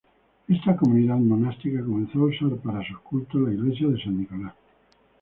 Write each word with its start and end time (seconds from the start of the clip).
Esta 0.47 0.75
comunidad 0.75 1.17
monástica 1.17 1.85
comenzó 1.85 2.21
a 2.21 2.23
usar 2.23 2.57
para 2.63 2.83
sus 2.83 2.97
cultos 3.01 3.39
la 3.39 3.53
iglesia 3.53 3.87
de 3.87 4.01
San 4.01 4.17
Nicolás. 4.19 4.55